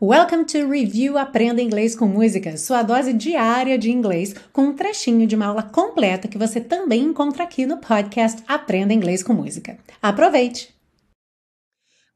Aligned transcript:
Welcome 0.00 0.44
to 0.44 0.68
Review 0.68 1.18
Aprenda 1.18 1.60
Inglês 1.60 1.96
com 1.96 2.06
Música, 2.06 2.56
sua 2.56 2.84
dose 2.84 3.12
diária 3.12 3.76
de 3.76 3.90
inglês, 3.90 4.32
com 4.52 4.66
um 4.66 4.72
trechinho 4.72 5.26
de 5.26 5.34
uma 5.34 5.46
aula 5.46 5.64
completa 5.64 6.28
que 6.28 6.38
você 6.38 6.60
também 6.60 7.02
encontra 7.02 7.42
aqui 7.42 7.66
no 7.66 7.78
podcast 7.78 8.40
Aprenda 8.46 8.94
Inglês 8.94 9.24
com 9.24 9.32
Música. 9.32 9.76
Aproveite! 10.00 10.72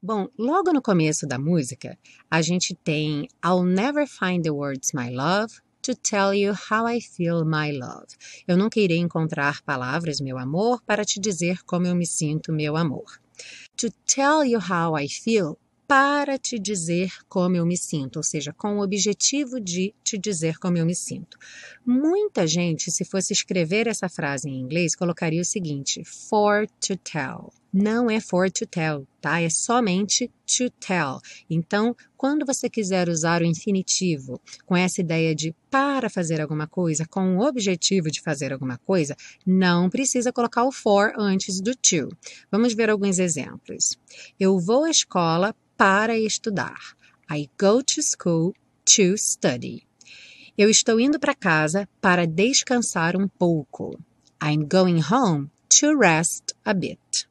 Bom, 0.01 0.29
logo 0.39 0.71
no 0.71 0.81
começo 0.81 1.27
da 1.27 1.37
música, 1.37 1.99
a 2.31 2.41
gente 2.41 2.73
tem 2.73 3.27
I'll 3.45 3.65
never 3.65 4.07
find 4.07 4.43
the 4.43 4.51
words 4.51 4.93
my 4.93 5.13
love 5.13 5.53
to 5.81 5.93
tell 5.93 6.33
you 6.33 6.53
how 6.53 6.87
I 6.87 7.01
feel 7.01 7.43
my 7.43 7.77
love. 7.77 8.07
Eu 8.47 8.55
nunca 8.55 8.79
irei 8.79 8.99
encontrar 8.99 9.61
palavras, 9.61 10.21
meu 10.21 10.37
amor, 10.37 10.81
para 10.83 11.03
te 11.03 11.19
dizer 11.19 11.61
como 11.65 11.85
eu 11.85 11.95
me 11.95 12.07
sinto, 12.07 12.53
meu 12.53 12.77
amor. 12.77 13.19
To 13.75 13.89
tell 14.05 14.45
you 14.45 14.61
how 14.61 14.97
I 14.97 15.09
feel 15.09 15.57
para 15.95 16.39
te 16.39 16.57
dizer 16.57 17.11
como 17.29 17.55
eu 17.55 17.67
me 17.67 17.77
sinto, 17.77 18.17
ou 18.17 18.23
seja, 18.23 18.51
com 18.51 18.77
o 18.77 18.83
objetivo 18.83 19.61
de 19.61 19.93
te 20.03 20.17
dizer 20.17 20.57
como 20.57 20.75
eu 20.75 20.87
me 20.87 20.95
sinto. 20.95 21.37
Muita 21.85 22.47
gente, 22.47 22.89
se 22.89 23.05
fosse 23.05 23.31
escrever 23.31 23.85
essa 23.85 24.09
frase 24.09 24.49
em 24.49 24.59
inglês, 24.59 24.95
colocaria 24.95 25.39
o 25.39 25.45
seguinte: 25.45 26.03
for 26.03 26.67
to 26.79 26.97
tell. 26.97 27.53
Não 27.71 28.09
é 28.09 28.19
for 28.19 28.49
to 28.49 28.65
tell, 28.65 29.07
tá? 29.21 29.39
É 29.39 29.49
somente 29.51 30.31
to 30.45 30.69
tell. 30.79 31.19
Então, 31.47 31.95
quando 32.17 32.43
você 32.43 32.69
quiser 32.69 33.07
usar 33.07 33.41
o 33.41 33.45
infinitivo 33.45 34.41
com 34.65 34.75
essa 34.75 35.01
ideia 35.01 35.35
de 35.35 35.55
para 35.69 36.09
fazer 36.09 36.41
alguma 36.41 36.67
coisa, 36.67 37.05
com 37.05 37.37
o 37.37 37.47
objetivo 37.47 38.09
de 38.09 38.21
fazer 38.21 38.51
alguma 38.51 38.77
coisa, 38.79 39.15
não 39.45 39.89
precisa 39.89 40.31
colocar 40.31 40.63
o 40.65 40.71
for 40.71 41.13
antes 41.17 41.61
do 41.61 41.75
to. 41.75 42.09
Vamos 42.51 42.73
ver 42.73 42.89
alguns 42.89 43.17
exemplos. 43.19 43.97
Eu 44.39 44.59
vou 44.59 44.83
à 44.85 44.91
escola 44.91 45.55
para 45.83 46.15
estudar. 46.17 46.79
I 47.29 47.49
go 47.59 47.83
to 47.83 48.01
school 48.01 48.53
to 48.85 49.17
study. 49.17 49.83
Eu 50.57 50.69
estou 50.69 50.97
indo 50.97 51.19
para 51.19 51.35
casa 51.35 51.89
para 51.99 52.25
descansar 52.25 53.17
um 53.17 53.27
pouco. 53.27 53.99
I'm 54.41 54.65
going 54.65 55.01
home 55.11 55.49
to 55.77 55.99
rest 55.99 56.53
a 56.63 56.73
bit. 56.73 57.27